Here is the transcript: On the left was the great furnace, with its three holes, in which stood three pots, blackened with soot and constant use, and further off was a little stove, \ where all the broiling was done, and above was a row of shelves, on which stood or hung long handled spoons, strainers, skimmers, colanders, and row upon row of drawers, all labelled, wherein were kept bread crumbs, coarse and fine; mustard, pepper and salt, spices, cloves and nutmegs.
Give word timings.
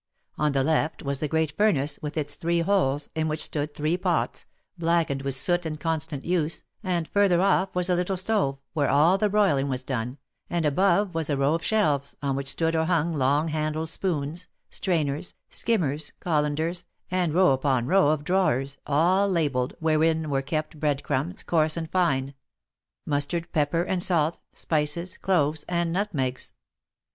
On 0.35 0.51
the 0.51 0.63
left 0.63 1.03
was 1.03 1.19
the 1.19 1.27
great 1.27 1.55
furnace, 1.55 1.99
with 2.01 2.17
its 2.17 2.33
three 2.33 2.61
holes, 2.61 3.09
in 3.13 3.27
which 3.27 3.43
stood 3.43 3.75
three 3.75 3.97
pots, 3.97 4.47
blackened 4.75 5.21
with 5.21 5.35
soot 5.35 5.63
and 5.63 5.79
constant 5.79 6.25
use, 6.25 6.63
and 6.81 7.07
further 7.07 7.39
off 7.39 7.75
was 7.75 7.87
a 7.87 7.93
little 7.93 8.17
stove, 8.17 8.57
\ 8.65 8.73
where 8.73 8.89
all 8.89 9.19
the 9.19 9.29
broiling 9.29 9.69
was 9.69 9.83
done, 9.83 10.17
and 10.49 10.65
above 10.65 11.13
was 11.13 11.29
a 11.29 11.37
row 11.37 11.53
of 11.53 11.63
shelves, 11.63 12.15
on 12.23 12.35
which 12.35 12.47
stood 12.49 12.75
or 12.75 12.85
hung 12.85 13.13
long 13.13 13.49
handled 13.49 13.89
spoons, 13.89 14.47
strainers, 14.71 15.35
skimmers, 15.51 16.13
colanders, 16.19 16.83
and 17.11 17.35
row 17.35 17.51
upon 17.51 17.85
row 17.85 18.09
of 18.09 18.23
drawers, 18.23 18.79
all 18.87 19.29
labelled, 19.29 19.75
wherein 19.79 20.31
were 20.31 20.41
kept 20.41 20.79
bread 20.79 21.03
crumbs, 21.03 21.43
coarse 21.43 21.77
and 21.77 21.91
fine; 21.91 22.33
mustard, 23.05 23.51
pepper 23.51 23.83
and 23.83 24.01
salt, 24.01 24.39
spices, 24.51 25.15
cloves 25.17 25.63
and 25.69 25.93
nutmegs. 25.93 26.53